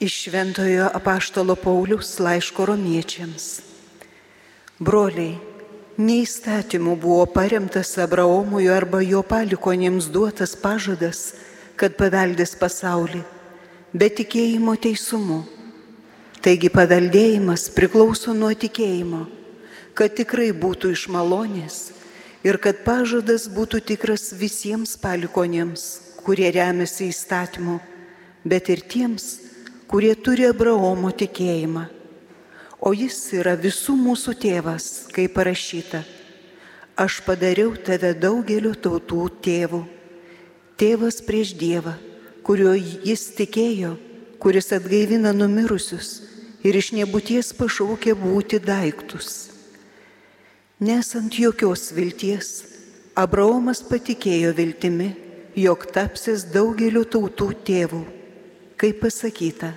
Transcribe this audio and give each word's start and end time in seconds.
Iš 0.00 0.22
Šventojo 0.22 0.90
apaštalo 0.94 1.54
Paulius 1.56 2.18
laiško 2.20 2.66
romiečiams. 2.68 3.44
Broliai, 4.78 5.38
neįstatymu 5.96 6.98
buvo 7.00 7.24
paremtas 7.32 7.94
Abraomui 8.04 8.68
arba 8.68 9.00
jo 9.00 9.22
palikonėms 9.24 10.10
duotas 10.12 10.52
pažadas, 10.60 11.20
kad 11.80 11.96
paveldės 11.96 12.52
pasaulį, 12.60 13.22
bet 13.96 14.18
tikėjimo 14.20 14.74
teisumu. 14.76 15.38
Taigi 16.44 16.68
paveldėjimas 16.76 17.70
priklauso 17.72 18.36
nuo 18.36 18.52
tikėjimo, 18.52 19.22
kad 19.96 20.12
tikrai 20.20 20.50
būtų 20.52 20.92
iš 20.92 21.06
malonės 21.08 21.80
ir 22.44 22.60
kad 22.60 22.84
pažadas 22.84 23.48
būtų 23.48 23.80
tikras 23.94 24.28
visiems 24.36 24.92
palikonėms, 25.00 25.88
kurie 26.20 26.52
remiasi 26.52 27.08
įstatymu, 27.08 27.80
bet 28.44 28.68
ir 28.68 28.84
tiems, 28.84 29.45
kurie 29.86 30.14
turi 30.18 30.46
Abraomo 30.50 31.12
tikėjimą. 31.14 31.86
O 32.82 32.92
jis 32.94 33.16
yra 33.38 33.54
visų 33.58 33.94
mūsų 33.98 34.34
tėvas, 34.42 35.06
kaip 35.14 35.34
parašyta. 35.38 36.02
Aš 36.96 37.20
padariau 37.26 37.74
tave 37.86 38.12
daugelio 38.16 38.74
tautų 38.74 39.28
tėvų. 39.44 39.82
Tėvas 40.76 41.22
prieš 41.24 41.54
Dievą, 41.56 41.94
kuriuo 42.44 42.74
jis 42.76 43.30
tikėjo, 43.36 43.94
kuris 44.42 44.72
atgaivina 44.76 45.32
numirusius 45.32 46.10
ir 46.66 46.76
iš 46.76 46.92
nebūties 46.98 47.54
pašaukė 47.56 48.16
būti 48.18 48.60
daiktus. 48.60 49.52
Nesant 50.80 51.38
jokios 51.40 51.88
vilties, 51.96 52.50
Abraomas 53.16 53.80
patikėjo 53.80 54.52
viltimi, 54.56 55.14
jog 55.56 55.88
tapsis 55.96 56.44
daugelio 56.52 57.06
tautų 57.08 57.54
tėvų 57.64 58.04
kaip 58.76 59.00
pasakyta, 59.00 59.72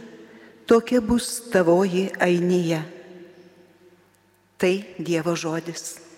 tokia 0.68 1.02
bus 1.02 1.42
tavoji 1.52 2.12
ainyje. 2.20 2.82
Tai 4.60 4.86
Dievo 5.00 5.36
žodis. 5.36 6.10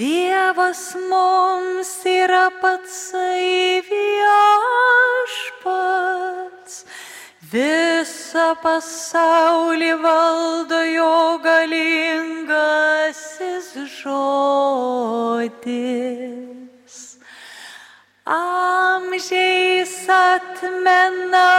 Dievas 0.03 0.83
mums 1.07 1.93
yra 2.17 2.51
patsai 2.59 3.79
viešpats, 3.87 5.02
visą 7.51 8.55
pasaulį 8.63 9.93
valdo 10.03 10.79
jo 10.87 11.39
galingasis 11.43 12.53
žodis. 13.99 15.73
Amžiais 18.39 20.09
atmena 20.09 21.51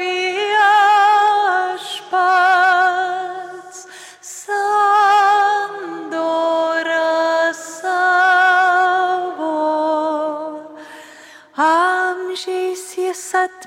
viešpats 0.00 1.08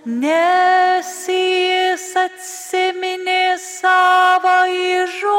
nes 0.08 1.28
jis 1.28 2.16
atsiminė 2.16 3.60
savo 3.60 4.72
įžodį, 4.72 5.36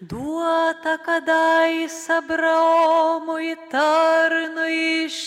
duota 0.00 0.96
kadais 1.04 2.08
Abraomui 2.08 3.60
tarnui 3.68 5.04
ištikimajam. 5.04 5.21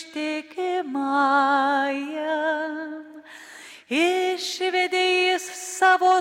Išvedė 3.90 5.06
jis 5.30 5.46
savo 5.59 6.18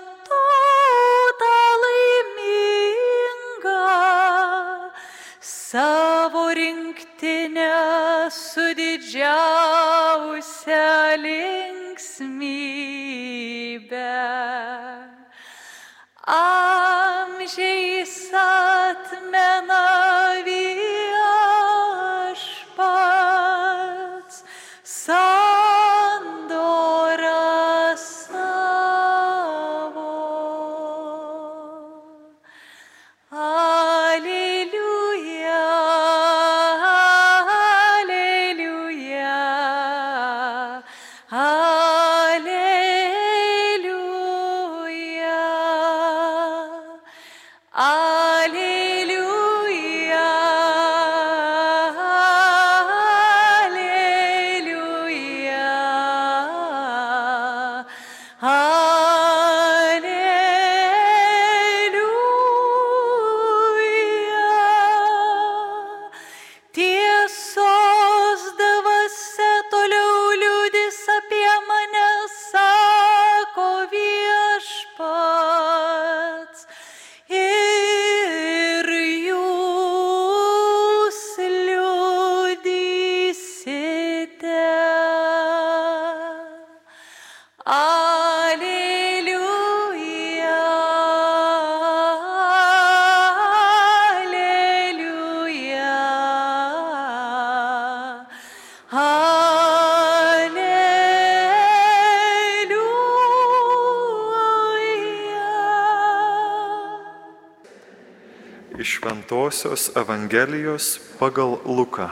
Šventojios 109.25 109.88
Evangelijos 109.97 111.00
pagal 111.17 111.56
Luką. 111.65 112.11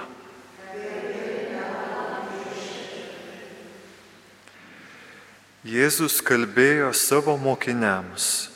Jėzus 5.60 6.24
kalbėjo 6.24 6.88
savo 6.96 7.36
mokiniams. 7.36 8.48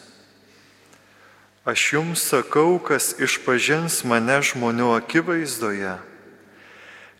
Aš 1.68 1.84
jums 1.92 2.24
sakau, 2.24 2.80
kas 2.80 3.12
išpažins 3.20 4.00
mane 4.08 4.40
žmonių 4.40 4.88
akivaizdoje, 5.02 5.98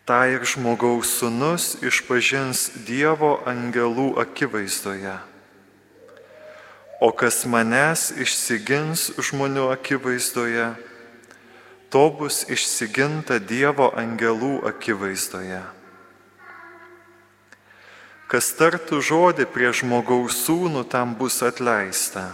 tą 0.09 0.21
ir 0.33 0.41
žmogaus 0.41 1.19
sunus 1.21 1.77
išpažins 1.85 2.71
Dievo 2.89 3.43
angelų 3.45 4.17
akivaizdoje. 4.25 5.21
O 6.97 7.13
kas 7.13 7.45
manęs 7.45 8.09
išsigins 8.17 9.11
žmonių 9.21 9.69
akivaizdoje, 9.77 10.73
to 11.91 12.09
bus 12.19 12.45
išsiginta 12.51 13.39
Dievo 13.39 13.91
angelų 13.97 14.61
akivaizdoje. 14.69 15.63
Kas 18.27 18.51
tartų 18.59 18.99
žodį 19.07 19.47
prie 19.55 19.71
žmogaus 19.71 20.41
sūnų, 20.47 20.83
tam 20.91 21.15
bus 21.15 21.39
atleista. 21.47 22.33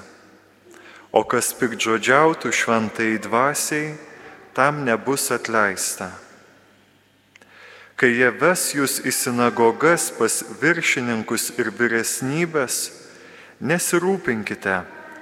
O 1.12 1.20
kas 1.28 1.52
pikdžodžiautų 1.52 2.48
šventai 2.48 3.18
dvasiai, 3.20 3.92
tam 4.56 4.86
nebus 4.88 5.28
atleista. 5.34 6.14
Kai 8.00 8.08
jie 8.16 8.32
ves 8.32 8.72
jūs 8.72 9.02
į 9.04 9.12
sinagogas 9.12 10.08
pas 10.16 10.40
viršininkus 10.62 11.52
ir 11.60 11.68
vyresnybės, 11.76 13.02
Nesirūpinkite, 13.62 14.80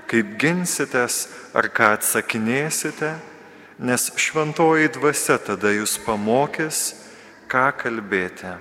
kaip 0.09 0.29
ginsitės 0.41 1.27
ar 1.53 1.67
ką 1.77 1.91
atsakinėsite, 1.99 3.11
nes 3.81 4.13
šventoji 4.13 4.91
dvasia 4.93 5.39
tada 5.41 5.73
jūs 5.73 5.97
pamokys, 6.05 6.93
ką 7.49 7.71
kalbėti. 7.81 8.53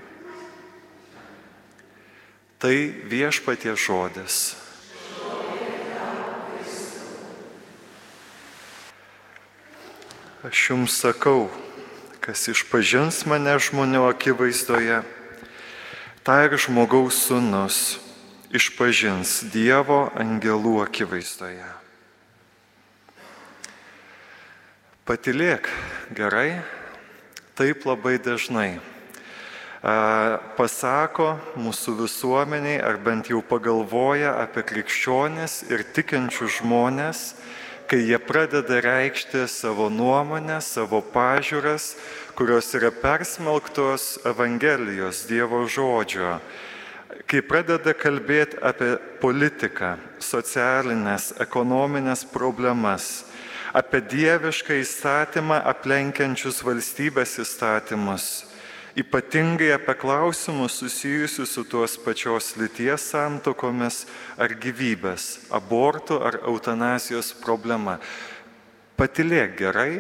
Tai 2.60 2.75
viešpatie 3.12 3.75
žodis. 3.75 4.56
Aš 10.39 10.60
jums 10.71 10.95
sakau, 10.95 11.50
kas 12.24 12.48
išpažins 12.48 13.25
mane 13.27 13.57
žmonių 13.60 14.06
akivaizdoje, 14.07 15.01
tai 16.24 16.39
ir 16.48 16.56
žmogaus 16.56 17.19
sunus 17.27 18.00
išpažins 18.56 19.44
Dievo 19.51 20.07
angelų 20.15 20.80
akivaizdoje. 20.88 21.68
Patilėk 25.09 25.65
gerai, 26.13 26.59
taip 27.57 27.81
labai 27.89 28.19
dažnai. 28.21 28.77
Pasako 30.53 31.31
mūsų 31.57 31.95
visuomeniai, 32.03 32.75
ar 32.77 33.00
bent 33.01 33.31
jau 33.31 33.39
pagalvoja 33.41 34.35
apie 34.38 34.61
krikščionis 34.69 35.63
ir 35.73 35.81
tikinčių 35.95 36.50
žmonės, 36.59 37.23
kai 37.89 38.03
jie 38.06 38.19
pradeda 38.21 38.77
reikšti 38.85 39.47
savo 39.50 39.88
nuomonę, 39.89 40.59
savo 40.61 41.01
pažiūras, 41.01 41.95
kurios 42.38 42.69
yra 42.77 42.91
persmelktos 42.94 44.19
Evangelijos 44.29 45.23
Dievo 45.25 45.63
žodžio. 45.65 46.35
Kai 47.25 47.41
pradeda 47.41 47.97
kalbėti 47.97 48.62
apie 48.62 48.94
politiką, 49.25 49.95
socialinės, 50.21 51.31
ekonominės 51.41 52.27
problemas, 52.29 53.25
apie 53.74 54.01
dievišką 54.01 54.80
įstatymą 54.81 55.60
aplenkiančius 55.71 56.62
valstybės 56.66 57.38
įstatymus, 57.44 58.27
ypatingai 58.98 59.71
apie 59.75 59.95
klausimus 60.00 60.80
susijusius 60.81 61.54
su 61.56 61.63
tuos 61.63 61.98
pačios 62.01 62.56
lyties 62.57 63.10
santokomis 63.13 64.06
ar 64.38 64.56
gyvybės, 64.57 65.50
abortų 65.54 66.21
ar 66.25 66.42
eutanazijos 66.44 67.33
problema. 67.44 68.00
Patilėk 69.00 69.56
gerai, 69.60 69.92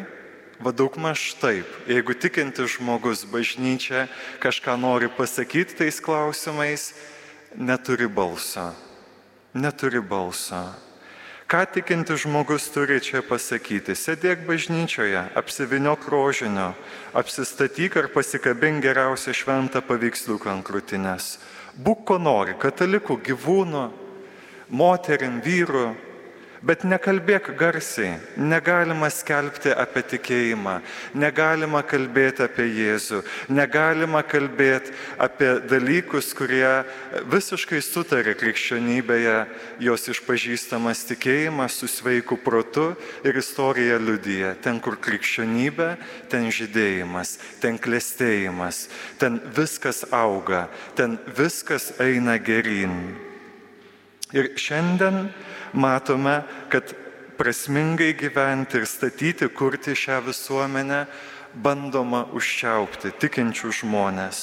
Vadaugmaž 0.59 1.37
taip, 1.39 1.63
jeigu 1.87 2.11
tikintis 2.19 2.73
žmogus 2.75 3.21
bažnyčia 3.23 4.09
kažką 4.43 4.75
nori 4.75 5.07
pasakyti 5.07 5.77
tais 5.79 6.01
klausimais, 6.03 6.91
neturi 7.55 8.11
balso. 8.11 8.73
Neturi 9.55 10.03
balso. 10.03 10.88
Ką 11.49 11.63
tikintis 11.65 12.21
žmogus 12.21 12.67
turi 12.69 12.99
čia 13.01 13.23
pasakyti? 13.25 13.95
Sėdėk 13.97 14.43
bažnyčioje, 14.45 15.23
apsiviniok 15.33 16.03
rožinio, 16.13 16.75
apsistatyk 17.17 17.95
ar 17.97 18.07
pasikabink 18.13 18.83
geriausią 18.85 19.33
šventą 19.33 19.81
paveiksliuką 19.81 20.51
ant 20.53 20.67
krūtinės. 20.67 21.31
Būk 21.73 22.03
ko 22.05 22.19
nori, 22.21 22.53
katalikų, 22.53 23.17
gyvūnų, 23.25 23.81
moterim, 24.69 25.41
vyrų, 25.41 25.87
Bet 26.59 26.81
nekalbėk 26.83 27.53
garsiai, 27.55 28.17
negalima 28.35 29.07
skelbti 29.13 29.71
apie 29.71 30.01
tikėjimą, 30.11 30.73
negalima 31.15 31.79
kalbėti 31.87 32.43
apie 32.43 32.65
Jėzų, 32.67 33.21
negalima 33.47 34.19
kalbėti 34.27 34.91
apie 35.23 35.53
dalykus, 35.71 36.33
kurie 36.35 36.83
visiškai 37.31 37.79
sutarė 37.79 38.33
krikščionybėje, 38.41 39.37
jos 39.87 40.03
išpažįstamas 40.11 41.05
tikėjimas 41.13 41.79
su 41.79 41.87
sveiku 41.87 42.35
protu 42.43 42.89
ir 43.23 43.39
istorija 43.39 43.95
liudyje. 44.03 44.51
Ten, 44.59 44.81
kur 44.83 44.99
krikščionybė, 44.99 45.93
ten 46.27 46.51
žydėjimas, 46.51 47.37
ten 47.63 47.79
klėstėjimas, 47.79 48.89
ten 49.21 49.39
viskas 49.55 50.03
auga, 50.11 50.67
ten 50.99 51.15
viskas 51.39 51.93
eina 52.03 52.35
gerin. 52.35 52.99
Ir 54.35 54.51
šiandien 54.59 55.31
matome, 55.73 56.41
kad 56.69 56.93
prasmingai 57.39 58.13
gyventi 58.13 58.81
ir 58.81 58.87
statyti, 58.87 59.47
kurti 59.47 59.95
šią 59.95 60.21
visuomenę 60.27 61.05
bandoma 61.55 62.25
užčiaupti 62.35 63.13
tikinčių 63.19 63.71
žmonės. 63.81 64.41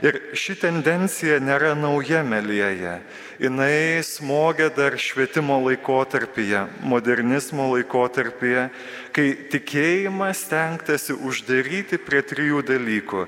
Ir 0.00 0.16
ši 0.32 0.54
tendencija 0.56 1.36
nėra 1.44 1.74
nauja 1.76 2.22
melėje. 2.24 2.94
Jis 3.42 4.14
smogia 4.16 4.70
dar 4.72 4.96
švietimo 4.96 5.58
laikotarpyje, 5.66 6.62
modernizmo 6.88 7.66
laikotarpyje, 7.74 8.70
kai 9.12 9.26
tikėjimas 9.52 10.46
tenktasi 10.48 11.16
uždaryti 11.18 12.00
prie 12.00 12.22
trijų 12.24 12.62
dalykų 12.72 13.26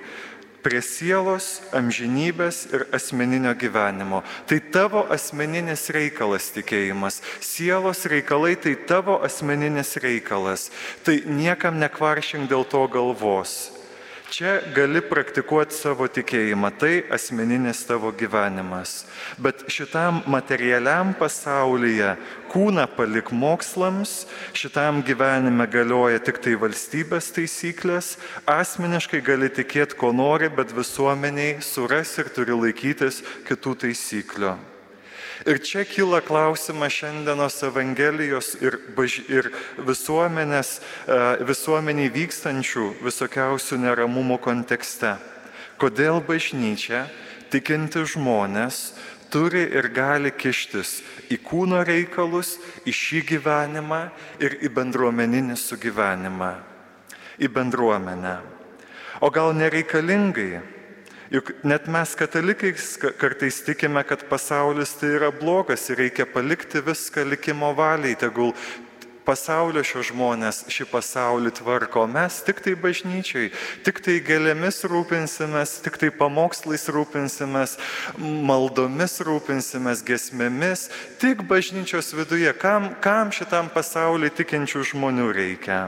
prie 0.65 0.81
sielos, 0.81 1.61
amžinybės 1.77 2.65
ir 2.73 2.87
asmeninio 2.97 3.53
gyvenimo. 3.61 4.23
Tai 4.49 4.59
tavo 4.73 5.05
asmeninis 5.13 5.87
reikalas 5.93 6.49
tikėjimas. 6.57 7.21
Sielos 7.45 8.05
reikalai 8.09 8.57
tai 8.57 8.75
tavo 8.89 9.21
asmeninis 9.27 9.95
reikalas. 10.01 10.71
Tai 11.05 11.21
niekam 11.29 11.79
nekvaršink 11.83 12.49
dėl 12.49 12.65
to 12.65 12.87
galvos. 12.89 13.84
Čia 14.35 14.57
gali 14.75 14.99
praktikuoti 14.99 15.77
savo 15.79 16.09
tikėjimą, 16.11 16.73
tai 16.75 17.05
asmeninis 17.15 17.85
tavo 17.87 18.11
gyvenimas. 18.19 19.05
Bet 19.39 19.63
šitam 19.71 20.25
materialiam 20.27 21.13
pasaulyje 21.15 22.17
kūną 22.51 22.89
palik 22.97 23.31
mokslams, 23.31 24.25
šitam 24.51 25.05
gyvenime 25.07 25.69
galioja 25.71 26.19
tik 26.19 26.43
tai 26.43 26.59
valstybės 26.59 27.31
taisyklės, 27.39 28.17
asmeniškai 28.51 29.23
gali 29.23 29.55
tikėti, 29.55 29.95
ko 30.03 30.11
nori, 30.11 30.51
bet 30.51 30.75
visuomeniai 30.75 31.61
suras 31.63 32.19
ir 32.19 32.35
turi 32.35 32.59
laikytis 32.59 33.23
kitų 33.47 33.79
taisyklių. 33.87 34.57
Ir 35.45 35.59
čia 35.61 35.83
kyla 35.85 36.23
klausimas 36.25 36.93
šiandienos 36.93 37.59
Evangelijos 37.69 38.55
ir, 38.65 38.79
baž... 38.97 39.19
ir 39.29 39.51
visuomenės, 39.77 40.79
e, 41.05 41.19
visuomeniai 41.45 42.09
vykstančių 42.15 42.87
visokiausių 43.05 43.77
neramumų 43.83 44.39
kontekste. 44.41 45.19
Kodėl 45.77 46.23
bažnyčia, 46.25 47.03
tikinti 47.53 48.07
žmonės, 48.09 48.95
turi 49.29 49.67
ir 49.69 49.91
gali 49.93 50.33
kištis 50.33 51.03
į 51.29 51.37
kūno 51.45 51.83
reikalus, 51.85 52.57
į 52.89 52.97
šį 52.97 53.21
gyvenimą 53.35 54.01
ir 54.41 54.57
į 54.65 54.73
bendruomeninį 54.73 55.59
sugyvenimą, 55.61 56.55
į 57.37 57.53
bendruomenę. 57.53 58.39
O 59.21 59.29
gal 59.29 59.53
nereikalingai 59.53 60.63
Juk 61.35 61.51
net 61.67 61.89
mes 61.91 62.15
katalikai 62.15 62.71
kartais 63.19 63.57
tikime, 63.67 64.05
kad 64.07 64.23
pasaulis 64.31 64.93
tai 65.01 65.17
yra 65.17 65.33
blogas 65.35 65.89
ir 65.91 65.99
reikia 65.99 66.29
palikti 66.31 66.79
viską 66.79 67.25
likimo 67.27 67.73
valiai, 67.75 68.15
tegul 68.15 68.53
pasaulio 69.27 69.83
šios 69.83 70.13
žmonės 70.13 70.61
šį 70.71 70.87
pasaulį 70.93 71.51
tvarko, 71.57 72.05
mes 72.07 72.37
tik 72.47 72.61
tai 72.63 72.75
bažnyčiai, 72.79 73.49
tik 73.83 73.99
tai 74.05 74.19
gėlėmis 74.23 74.83
rūpinsimės, 74.91 75.79
tik 75.83 75.99
tai 75.99 76.13
pamokslais 76.15 76.87
rūpinsimės, 76.93 77.79
maldomis 78.21 79.19
rūpinsimės, 79.25 80.05
gesmėmis, 80.07 80.87
tik 81.19 81.43
bažnyčios 81.51 82.13
viduje, 82.15 82.53
kam, 82.61 82.93
kam 83.03 83.35
šitam 83.35 83.73
pasauliu 83.75 84.31
tikinčių 84.31 84.87
žmonių 84.93 85.33
reikia. 85.35 85.83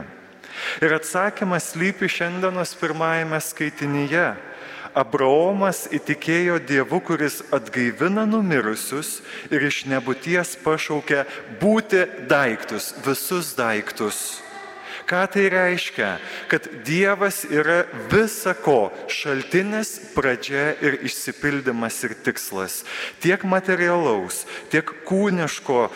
Ir 0.81 0.97
atsakymas 0.97 1.75
lypi 1.77 2.09
šiandienos 2.09 2.73
pirmajame 2.81 3.39
skaitinyje. 3.39 4.27
Abraomas 4.97 5.85
įtikėjo 5.93 6.57
Dievu, 6.65 6.99
kuris 7.05 7.43
atgaivina 7.53 8.25
numirusius 8.25 9.19
ir 9.53 9.67
iš 9.69 9.83
nebūties 9.91 10.57
pašaukia 10.63 11.27
būti 11.61 12.03
daiktus, 12.31 12.95
visus 13.05 13.53
daiktus. 13.57 14.41
Ką 15.07 15.21
tai 15.31 15.45
reiškia? 15.47 16.17
Kad 16.51 16.65
Dievas 16.83 17.45
yra 17.47 17.85
visa 18.11 18.51
ko 18.51 18.89
šaltinis, 19.07 19.93
pradžia 20.11 20.73
ir 20.83 20.97
išsipildymas 21.07 22.01
ir 22.03 22.15
tikslas. 22.25 22.81
Tiek 23.23 23.45
materialaus, 23.47 24.41
tiek 24.67 24.91
kūniško 25.07 25.77
e, 25.87 25.91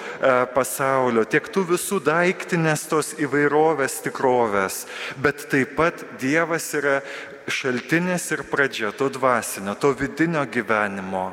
pasaulio, 0.55 1.25
tiek 1.27 1.49
tų 1.51 1.65
visų 1.73 1.99
daiktinės 2.07 2.85
tos 2.87 3.11
įvairovės 3.19 3.99
tikrovės. 4.05 4.85
Bet 5.19 5.43
taip 5.51 5.75
pat 5.75 6.05
Dievas 6.21 6.71
yra 6.79 7.01
šaltinis 7.47 8.31
ir 8.31 8.43
pradžia 8.49 8.91
to 8.91 9.09
dvasinio, 9.09 9.75
to 9.75 9.93
vidinio 9.97 10.45
gyvenimo. 10.45 11.31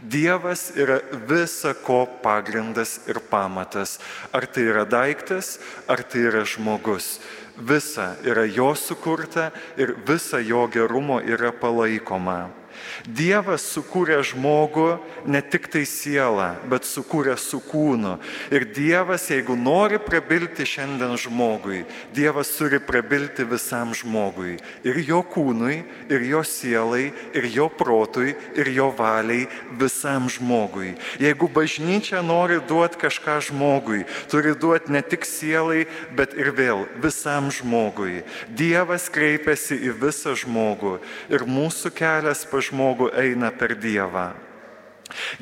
Dievas 0.00 0.70
yra 0.76 1.00
visa 1.28 1.74
ko 1.74 2.06
pagrindas 2.22 3.00
ir 3.08 3.20
pamatas. 3.30 3.98
Ar 4.32 4.46
tai 4.46 4.64
yra 4.70 4.84
daiktas, 4.88 5.58
ar 5.88 6.02
tai 6.02 6.24
yra 6.30 6.44
žmogus. 6.44 7.20
Visa 7.56 8.16
yra 8.24 8.46
jo 8.48 8.72
sukurta 8.74 9.50
ir 9.76 9.92
visa 10.08 10.40
jo 10.40 10.66
gerumo 10.72 11.20
yra 11.20 11.52
palaikoma. 11.52 12.59
Dievas 13.06 13.64
sukūrė 13.74 14.20
žmogų 14.26 14.88
ne 15.30 15.40
tik 15.42 15.68
tai 15.72 15.84
sielą, 15.88 16.52
bet 16.70 16.86
sukūrė 16.88 17.36
su 17.40 17.60
kūnu. 17.64 18.16
Ir 18.54 18.66
Dievas, 18.74 19.28
jeigu 19.30 19.56
nori 19.58 20.00
prabilti 20.02 20.66
šiandien 20.68 21.16
žmogui, 21.20 21.84
Dievas 22.16 22.52
turi 22.56 22.80
prabilti 22.82 23.46
visam 23.48 23.94
žmogui. 23.96 24.58
Ir 24.86 25.00
jo 25.06 25.22
kūnui, 25.26 25.80
ir 26.10 26.26
jo 26.28 26.42
sielai, 26.46 27.10
ir 27.36 27.48
jo 27.50 27.68
protui, 27.72 28.34
ir 28.58 28.70
jo 28.74 28.90
valiai, 28.96 29.46
visam 29.80 30.28
žmogui. 30.30 30.94
Jeigu 31.20 31.48
bažnyčia 31.50 32.22
nori 32.26 32.60
duoti 32.68 33.00
kažką 33.00 33.38
žmogui, 33.50 34.04
turi 34.30 34.54
duoti 34.54 34.92
ne 34.92 35.02
tik 35.02 35.26
sielai, 35.28 35.86
bet 36.16 36.34
ir 36.38 36.52
vėl 36.56 36.86
visam 37.02 37.50
žmogui. 37.54 38.22
Dievas 38.56 39.08
kreipiasi 39.12 39.78
į 39.88 39.94
visą 40.00 40.34
žmogų 40.38 40.98
ir 41.32 41.46
mūsų 41.48 41.92
kelias 41.96 42.44
pa 42.48 42.62
žmogų 42.80 43.12
eina 43.20 43.52
per 43.52 43.76
Dievą. 43.76 44.30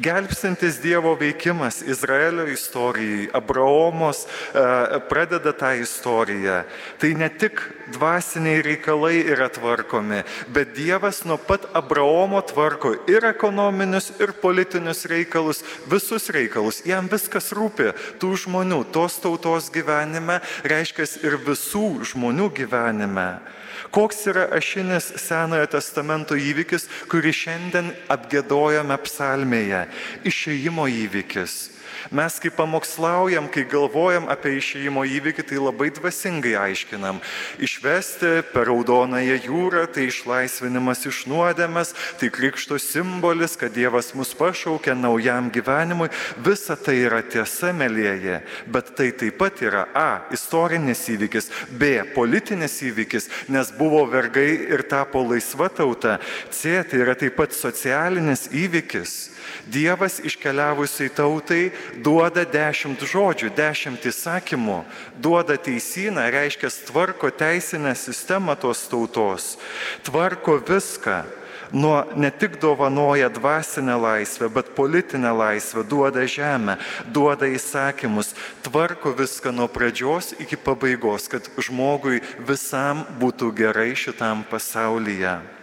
Gelbstintis 0.00 0.78
Dievo 0.80 1.12
veikimas 1.14 1.82
Izraelio 1.82 2.46
istorijai, 2.48 3.28
Abraomos 3.36 4.24
e, 4.24 5.00
pradeda 5.10 5.52
tą 5.52 5.74
istoriją. 5.76 6.62
Tai 6.98 7.10
ne 7.20 7.28
tik 7.28 7.60
dvasiniai 7.92 8.62
reikalai 8.64 9.20
yra 9.28 9.50
tvarkomi, 9.52 10.22
bet 10.48 10.72
Dievas 10.72 11.20
nuo 11.28 11.36
pat 11.36 11.68
Abraomo 11.76 12.40
tvarko 12.40 12.94
ir 13.12 13.28
ekonominius, 13.28 14.14
ir 14.24 14.32
politinius 14.40 15.04
reikalus, 15.04 15.60
visus 15.84 16.30
reikalus. 16.32 16.80
Jam 16.88 17.04
viskas 17.12 17.52
rūpi 17.52 17.92
tų 18.22 18.32
žmonių, 18.46 18.86
tos 18.88 19.20
tautos 19.20 19.68
gyvenime, 19.74 20.40
reiškia 20.64 21.04
ir 21.28 21.36
visų 21.44 22.08
žmonių 22.08 22.48
gyvenime. 22.56 23.30
Koks 23.90 24.26
yra 24.28 24.48
ašinis 24.56 25.12
Senojo 25.16 25.66
testamento 25.72 26.36
įvykis, 26.36 26.86
kurį 27.08 27.32
šiandien 27.32 27.90
apgėdojame 28.12 28.98
psalmėje? 29.06 29.86
Išėjimo 30.28 30.88
įvykis. 31.04 31.77
Mes 32.10 32.38
kai 32.40 32.50
pamokslaujam, 32.54 33.48
kai 33.52 33.64
galvojam 33.68 34.28
apie 34.30 34.56
išėjimo 34.58 35.04
įvykį, 35.18 35.44
tai 35.50 35.58
labai 35.60 35.90
dvasingai 35.94 36.54
aiškinam. 36.58 37.20
Išvesti 37.62 38.32
per 38.52 38.68
raudonąją 38.70 39.38
jūrą, 39.44 39.84
tai 39.92 40.08
išlaisvinimas 40.08 41.04
iš 41.08 41.24
nuodėmės, 41.30 41.94
tai 42.20 42.30
krikšto 42.32 42.78
simbolis, 42.82 43.56
kad 43.60 43.74
Dievas 43.76 44.12
mus 44.18 44.34
pašaukia 44.38 44.96
naujam 44.98 45.50
gyvenimui. 45.54 46.10
Visa 46.44 46.76
tai 46.76 46.98
yra 47.06 47.22
tiesa, 47.22 47.72
melėje, 47.76 48.40
bet 48.66 48.94
tai 48.98 49.10
taip 49.12 49.38
pat 49.40 49.62
yra 49.64 49.86
A. 49.94 50.08
Istorinis 50.34 51.04
įvykis, 51.12 51.50
B. 51.70 51.98
Politinis 52.14 52.80
įvykis, 52.86 53.28
nes 53.52 53.72
buvo 53.78 54.04
vergai 54.10 54.50
ir 54.68 54.84
tapo 54.88 55.22
laisva 55.26 55.68
tauta. 55.68 56.18
C. 56.50 56.80
Tai 56.88 57.02
yra 57.04 57.16
taip 57.18 57.36
pat 57.38 57.56
socialinis 57.56 58.48
įvykis. 58.54 59.37
Dievas 59.68 60.20
iškeliavusiai 60.24 61.10
tautai 61.12 61.70
duoda 62.04 62.46
dešimt 62.48 63.02
žodžių, 63.04 63.50
dešimt 63.52 64.06
įsakymų, 64.08 64.78
duoda 65.20 65.58
teisyną, 65.60 66.24
reiškia 66.32 66.70
tvarko 66.88 67.28
teisinę 67.28 67.92
sistemą 67.92 68.56
tos 68.56 68.86
tautos, 68.88 69.58
tvarko 70.08 70.56
viską. 70.64 71.24
Nuo 71.68 72.00
ne 72.16 72.30
tik 72.32 72.56
dovanoja 72.60 73.28
dvasinę 73.28 73.96
laisvę, 74.00 74.48
bet 74.48 74.70
politinę 74.72 75.32
laisvę, 75.36 75.84
duoda 75.84 76.24
žemę, 76.24 76.78
duoda 77.12 77.44
įsakymus, 77.44 78.32
tvarko 78.64 79.12
viską 79.12 79.52
nuo 79.52 79.68
pradžios 79.68 80.32
iki 80.40 80.56
pabaigos, 80.56 81.28
kad 81.28 81.44
žmogui 81.60 82.24
visam 82.40 83.04
būtų 83.20 83.52
gerai 83.52 83.92
šitam 83.92 84.48
pasaulyje. 84.48 85.57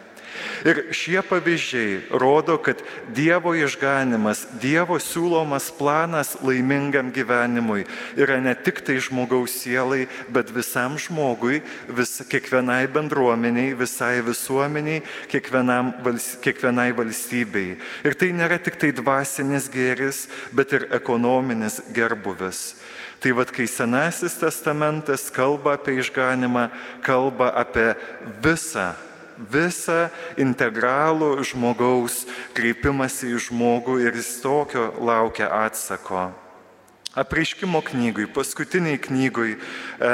Ir 0.66 0.82
šie 0.96 1.22
pavyzdžiai 1.26 2.18
rodo, 2.18 2.58
kad 2.58 2.82
Dievo 3.14 3.54
išganimas, 3.58 4.46
Dievo 4.62 4.98
siūlomas 5.02 5.70
planas 5.78 6.36
laimingam 6.42 7.12
gyvenimui 7.14 7.86
yra 8.18 8.40
ne 8.42 8.56
tik 8.56 8.82
tai 8.86 8.98
žmogaus 9.04 9.60
sielai, 9.62 10.06
bet 10.34 10.50
visam 10.56 10.98
žmogui, 11.00 11.62
vis, 11.88 12.18
kiekvienai 12.32 12.86
bendruomeniai, 12.92 13.76
visai 13.78 14.20
visuomeniai, 14.26 15.04
vals, 16.04 16.36
kiekvienai 16.42 16.92
valstybei. 16.98 17.78
Ir 18.06 18.18
tai 18.18 18.32
nėra 18.36 18.60
tik 18.62 18.80
tai 18.82 18.92
dvasinis 18.96 19.70
gėris, 19.72 20.26
bet 20.56 20.74
ir 20.74 20.90
ekonominis 20.96 21.82
gerbuvis. 21.94 22.76
Tai 23.20 23.32
vad, 23.32 23.50
kai 23.50 23.66
Senasis 23.66 24.36
testamentas 24.38 25.32
kalba 25.34 25.78
apie 25.80 25.98
išganimą, 26.02 26.68
kalba 27.02 27.50
apie 27.58 27.96
visą 28.44 28.94
visą 29.38 30.08
integralų 30.40 31.36
žmogaus 31.46 32.24
kreipimąsi 32.56 33.34
į 33.36 33.44
žmogų 33.50 34.00
ir 34.06 34.18
jis 34.18 34.32
tokio 34.44 34.92
laukia 35.00 35.52
atsako. 35.66 36.32
Apreiškimo 37.16 37.80
knygui, 37.80 38.26
paskutiniai 38.28 39.00
knygui 39.00 39.54
e, 39.56 39.60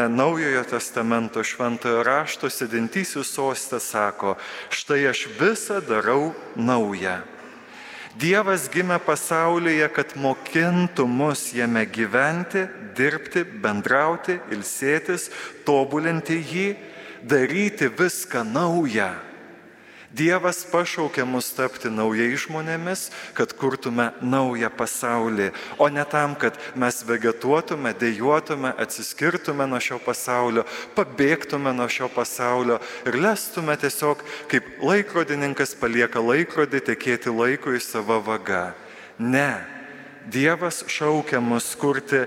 Naujojo 0.06 0.62
testamento 0.70 1.42
šventojo 1.42 2.04
rašto 2.06 2.46
sėdintysių 2.46 3.24
sostė 3.26 3.80
sako, 3.82 4.36
štai 4.70 5.08
aš 5.10 5.24
visą 5.40 5.80
darau 5.82 6.36
naują. 6.54 7.16
Dievas 8.22 8.68
gimė 8.70 9.00
pasaulyje, 9.02 9.88
kad 9.96 10.14
mokintų 10.20 11.08
mus 11.08 11.48
jame 11.56 11.88
gyventi, 11.90 12.68
dirbti, 12.94 13.48
bendrauti, 13.64 14.38
ilsėtis, 14.54 15.30
tobulinti 15.66 16.38
jį 16.38 16.68
daryti 17.24 17.90
viską 17.90 18.44
naują. 18.44 19.12
Dievas 20.12 20.66
pašaukė 20.68 21.24
mus 21.24 21.54
tapti 21.56 21.88
naujais 21.88 22.42
žmonėmis, 22.44 23.06
kad 23.32 23.54
kurtume 23.56 24.10
naują 24.20 24.68
pasaulį, 24.76 25.54
o 25.80 25.88
ne 25.88 26.04
tam, 26.04 26.36
kad 26.36 26.58
mes 26.76 27.00
vegetuotume, 27.08 27.94
dėjuotume, 27.96 28.74
atsiskirtume 28.76 29.70
nuo 29.72 29.80
šio 29.80 30.02
pasaulio, 30.04 30.66
pabėgtume 30.98 31.72
nuo 31.72 31.88
šio 31.88 32.10
pasaulio 32.12 32.82
ir 33.08 33.22
lestume 33.24 33.78
tiesiog 33.80 34.20
kaip 34.52 34.68
laikrodininkas 34.84 35.78
palieka 35.80 36.20
laikrodį 36.20 36.84
tekėti 36.92 37.32
laikui 37.32 37.80
savo 37.80 38.20
vaga. 38.20 38.74
Ne. 39.16 39.64
Dievas 40.28 40.84
šaukia 40.92 41.40
mus 41.42 41.72
kurti 41.80 42.26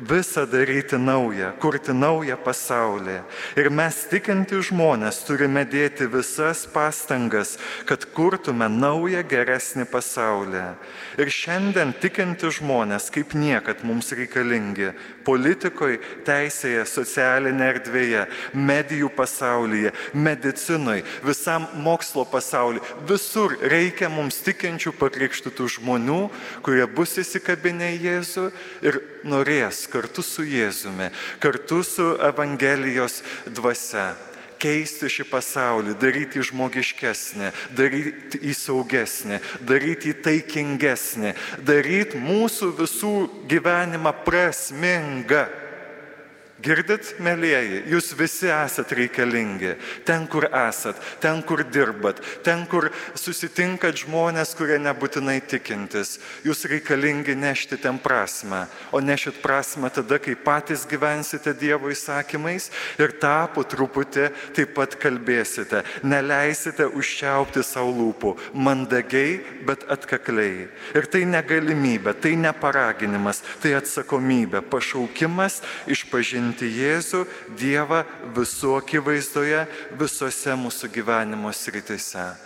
visą 0.00 0.46
daryti 0.46 0.98
naują, 0.98 1.52
kurti 1.60 1.92
naują 1.94 2.36
pasaulį. 2.36 3.20
Ir 3.56 3.70
mes 3.70 4.02
tikinti 4.10 4.60
žmonės 4.68 5.22
turime 5.26 5.64
dėti 5.64 6.08
visas 6.12 6.66
pastangas, 6.70 7.56
kad 7.88 8.04
kurtume 8.16 8.68
naują 8.68 9.22
geresnį 9.26 9.86
pasaulį. 9.90 10.64
Ir 11.20 11.32
šiandien 11.32 11.94
tikinti 12.00 12.50
žmonės 12.58 13.10
kaip 13.14 13.34
niekad 13.34 13.84
mums 13.84 14.12
reikalingi 14.12 14.92
politikoje, 15.26 15.98
teisėje, 16.26 16.84
socialinėje 16.88 17.72
erdvėje, 17.74 18.22
medijų 18.54 19.10
pasaulyje, 19.16 19.92
medicinoje, 20.14 21.04
visam 21.26 21.66
mokslo 21.82 22.26
pasaulyje. 22.30 22.84
Visur 23.08 23.56
reikia 23.60 24.10
mums 24.12 24.38
tikinčių 24.46 24.94
pakrikštytų 25.00 25.68
žmonių, 25.78 26.20
kurie 26.66 26.86
bus 26.86 27.16
įsikabinę 27.22 27.92
Jėzų 27.96 28.48
ir 28.86 29.00
norės 29.26 29.86
kartu 29.90 30.24
su 30.24 30.46
Jėzumi, 30.46 31.10
kartu 31.42 31.82
su 31.86 32.14
Evangelijos 32.30 33.22
dvasia 33.50 34.12
keisti 34.62 35.10
šį 35.12 35.26
pasaulį, 35.30 35.96
daryti 36.00 36.40
jį 36.40 36.48
žmogiškesnį, 36.50 37.52
daryti 37.76 38.40
jį 38.42 38.56
saugesnį, 38.56 39.40
daryti 39.68 40.12
jį 40.12 40.16
taikingesnį, 40.26 41.34
daryti 41.66 42.20
mūsų 42.22 42.72
visų 42.80 43.14
gyvenimą 43.50 44.14
prasmingą. 44.26 45.46
Girdit, 46.56 47.10
mėlyjeji, 47.20 47.82
jūs 47.92 48.14
visi 48.16 48.48
esat 48.48 48.94
reikalingi. 48.96 49.74
Ten, 50.08 50.22
kur 50.24 50.46
esat, 50.48 50.96
ten, 51.20 51.42
kur 51.44 51.60
dirbat, 51.68 52.22
ten, 52.46 52.62
kur 52.64 52.88
susitinkat 53.12 54.00
žmonės, 54.00 54.54
kurie 54.56 54.78
nebūtinai 54.80 55.36
tikintis. 55.44 56.14
Jūs 56.48 56.64
reikalingi 56.72 57.34
nešti 57.36 57.76
ten 57.82 57.98
prasme, 58.00 58.62
o 58.88 59.02
nešit 59.04 59.42
prasme 59.44 59.90
tada, 59.92 60.16
kai 60.16 60.32
patys 60.32 60.86
gyvensite 60.88 61.52
Dievo 61.52 61.92
įsakymais 61.92 62.70
ir 62.96 63.12
tą 63.20 63.34
po 63.52 63.60
truputį 63.60 64.30
taip 64.56 64.72
pat 64.78 64.96
kalbėsite. 64.96 65.84
Neleisite 66.08 66.88
užčiaupti 66.88 67.60
savo 67.68 67.92
lūpų, 68.00 68.32
mandagiai, 68.56 69.42
bet 69.68 69.84
atkakliai. 69.92 70.70
Ir 70.96 71.12
tai 71.12 71.26
negalimybė, 71.28 72.16
tai 72.16 72.32
neparaginimas, 72.40 73.44
tai 73.60 73.76
atsakomybė, 73.76 74.64
pašaukimas 74.72 75.60
išpažinti 75.84 76.45
pažinti 76.46 76.68
Jėzų, 76.70 77.26
Dievą 77.58 78.04
visų 78.34 78.76
akivaizdoje, 78.78 79.66
visose 79.98 80.54
mūsų 80.54 80.90
gyvenimo 80.92 81.52
sritise. 81.52 82.36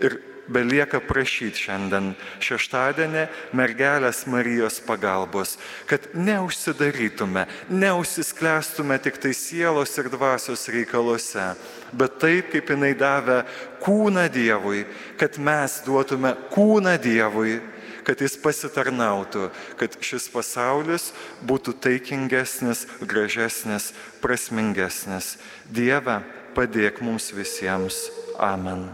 Ir 0.00 0.20
belieka 0.48 1.00
prašyti 1.00 1.66
šiandien 1.66 2.14
šeštadienį 2.40 3.28
mergelės 3.52 4.26
Marijos 4.26 4.80
pagalbos, 4.80 5.58
kad 5.86 6.00
neužsidarytume, 6.14 7.46
neužsisklęstume 7.68 8.98
tik 8.98 9.20
tai 9.20 9.34
sielos 9.34 9.96
ir 9.98 10.08
dvasios 10.10 10.68
reikaluose, 10.68 11.54
bet 11.92 12.18
taip, 12.18 12.50
kaip 12.50 12.70
jinai 12.70 12.94
davė 12.94 13.44
kūną 13.84 14.28
Dievui, 14.32 14.86
kad 15.18 15.38
mes 15.38 15.82
duotume 15.84 16.34
kūną 16.50 16.96
Dievui 16.98 17.60
kad 18.06 18.20
jis 18.20 18.36
pasitarnautų, 18.40 19.48
kad 19.80 19.96
šis 20.04 20.28
pasaulis 20.32 21.10
būtų 21.46 21.76
taikingesnis, 21.80 22.86
gražesnis, 23.00 23.92
prasmingesnis. 24.22 25.36
Dieve, 25.70 26.20
padėk 26.56 27.00
mums 27.04 27.32
visiems. 27.36 28.08
Amen. 28.40 28.88